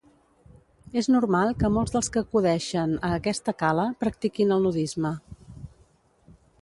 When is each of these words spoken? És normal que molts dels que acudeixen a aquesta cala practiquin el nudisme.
És 1.01 1.09
normal 1.15 1.51
que 1.59 1.69
molts 1.75 1.93
dels 1.97 2.09
que 2.15 2.23
acudeixen 2.25 2.95
a 3.09 3.11
aquesta 3.19 3.55
cala 3.61 3.85
practiquin 4.05 4.55
el 4.57 4.65
nudisme. 4.67 5.13